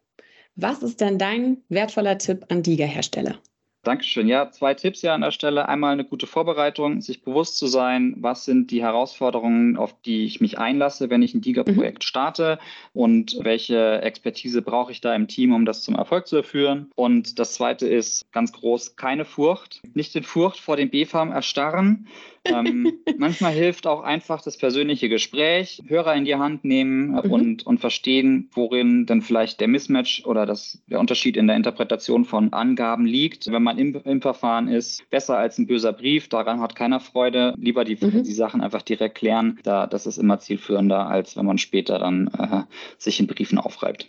Was 0.55 0.83
ist 0.83 1.01
denn 1.01 1.19
dein 1.19 1.57
wertvoller 1.69 2.17
Tipp 2.17 2.45
an 2.49 2.63
DIGA-Hersteller? 2.63 3.39
Dankeschön. 3.87 4.27
Ja, 4.27 4.51
zwei 4.51 4.73
Tipps 4.73 5.01
ja 5.01 5.15
an 5.15 5.21
der 5.21 5.31
Stelle. 5.31 5.69
Einmal 5.69 5.93
eine 5.93 6.03
gute 6.03 6.27
Vorbereitung, 6.27 6.99
sich 6.99 7.21
bewusst 7.21 7.57
zu 7.57 7.67
sein, 7.67 8.15
was 8.17 8.43
sind 8.43 8.69
die 8.69 8.81
Herausforderungen, 8.81 9.77
auf 9.77 9.95
die 10.01 10.25
ich 10.25 10.41
mich 10.41 10.59
einlasse, 10.59 11.09
wenn 11.09 11.21
ich 11.21 11.33
ein 11.33 11.39
DIGA-Projekt 11.39 11.99
mhm. 11.99 12.05
starte 12.05 12.59
und 12.93 13.37
welche 13.39 14.01
Expertise 14.01 14.61
brauche 14.61 14.91
ich 14.91 14.99
da 14.99 15.15
im 15.15 15.29
Team, 15.29 15.53
um 15.53 15.63
das 15.63 15.83
zum 15.83 15.95
Erfolg 15.95 16.27
zu 16.27 16.43
führen. 16.43 16.91
Und 16.95 17.39
das 17.39 17.53
zweite 17.53 17.87
ist 17.87 18.29
ganz 18.33 18.51
groß, 18.51 18.97
keine 18.97 19.23
Furcht. 19.23 19.81
Nicht 19.93 20.13
in 20.17 20.23
Furcht 20.23 20.59
vor 20.59 20.75
dem 20.75 20.89
B-Farm 20.89 21.31
erstarren, 21.31 22.09
ähm, 22.53 22.93
manchmal 23.17 23.53
hilft 23.53 23.87
auch 23.87 24.01
einfach 24.01 24.41
das 24.41 24.57
persönliche 24.57 25.09
Gespräch, 25.09 25.81
Hörer 25.87 26.15
in 26.15 26.25
die 26.25 26.35
Hand 26.35 26.65
nehmen 26.65 27.11
mhm. 27.11 27.31
und, 27.31 27.65
und 27.65 27.79
verstehen, 27.79 28.49
worin 28.53 29.05
dann 29.05 29.21
vielleicht 29.21 29.59
der 29.59 29.67
Mismatch 29.67 30.25
oder 30.25 30.45
das, 30.45 30.81
der 30.87 30.99
Unterschied 30.99 31.37
in 31.37 31.47
der 31.47 31.55
Interpretation 31.55 32.25
von 32.25 32.53
Angaben 32.53 33.05
liegt. 33.05 33.51
Wenn 33.51 33.63
man 33.63 33.77
im, 33.77 33.95
im 34.03 34.21
Verfahren 34.21 34.67
ist, 34.67 35.09
besser 35.09 35.37
als 35.37 35.57
ein 35.57 35.67
böser 35.67 35.93
Brief, 35.93 36.27
daran 36.29 36.59
hat 36.59 36.75
keiner 36.75 36.99
Freude. 36.99 37.53
Lieber 37.57 37.83
die, 37.83 37.97
mhm. 37.99 38.23
die 38.23 38.33
Sachen 38.33 38.61
einfach 38.61 38.81
direkt 38.81 39.15
klären. 39.15 39.59
Da, 39.63 39.87
das 39.87 40.05
ist 40.05 40.17
immer 40.17 40.39
zielführender, 40.39 41.07
als 41.07 41.37
wenn 41.37 41.45
man 41.45 41.57
später 41.57 41.99
dann 41.99 42.27
äh, 42.27 42.63
sich 42.97 43.19
in 43.19 43.27
Briefen 43.27 43.57
aufreibt. 43.57 44.07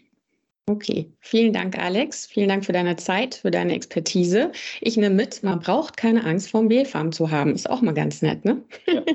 Okay, 0.68 1.10
vielen 1.20 1.54
Dank, 1.54 1.78
Alex. 1.78 2.26
Vielen 2.26 2.50
Dank 2.50 2.62
für 2.62 2.72
deine 2.72 2.96
Zeit, 2.96 3.36
für 3.36 3.50
deine 3.50 3.74
Expertise. 3.74 4.52
Ich 4.82 4.98
nehme 4.98 5.14
mit, 5.14 5.42
man 5.42 5.60
braucht 5.60 5.96
keine 5.96 6.22
Angst 6.24 6.50
vor 6.50 6.60
dem 6.60 6.68
B-Farm 6.68 7.10
zu 7.10 7.30
haben. 7.30 7.54
Ist 7.54 7.70
auch 7.70 7.80
mal 7.80 7.94
ganz 7.94 8.20
nett, 8.20 8.44
ne? 8.44 8.62
Ja. 8.86 9.02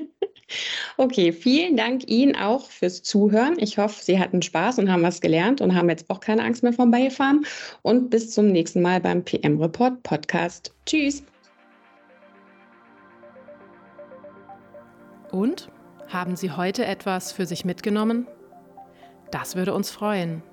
Okay, 0.98 1.31
vielen 1.31 1.77
Dank 1.77 2.07
Ihnen 2.07 2.36
auch 2.36 2.69
fürs 2.69 3.01
Zuhören. 3.01 3.55
Ich 3.57 3.79
hoffe, 3.79 4.03
Sie 4.03 4.19
hatten 4.19 4.43
Spaß 4.43 4.77
und 4.77 4.91
haben 4.91 5.01
was 5.01 5.19
gelernt 5.19 5.62
und 5.62 5.74
haben 5.74 5.89
jetzt 5.89 6.07
auch 6.12 6.19
keine 6.19 6.43
Angst 6.43 6.62
mehr 6.62 6.74
vom 6.74 6.91
Biofarm. 6.91 7.43
Und 7.81 8.12
bis 8.12 8.29
zum 8.29 8.51
nächsten 8.51 8.83
Mal 8.83 9.01
beim 9.01 9.24
PM 9.24 9.60
Report 9.60 10.03
Podcast. 10.03 10.72
Tschüss. 10.86 11.24
Und 15.31 15.69
haben 16.07 16.36
Sie 16.36 16.51
heute 16.51 16.86
etwas 16.86 17.31
für 17.31 17.48
sich 17.48 17.65
mitgenommen? 17.65 18.27
Das 19.31 19.55
würde 19.55 19.74
uns 19.74 19.89
freuen. 19.89 20.43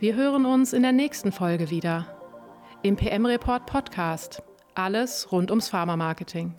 Wir 0.00 0.14
hören 0.14 0.46
uns 0.46 0.72
in 0.72 0.80
der 0.80 0.92
nächsten 0.92 1.30
Folge 1.30 1.68
wieder. 1.68 2.06
Im 2.82 2.96
PM 2.96 3.26
Report 3.26 3.66
Podcast. 3.66 4.42
Alles 4.74 5.30
rund 5.30 5.50
ums 5.50 5.68
Pharma-Marketing. 5.68 6.54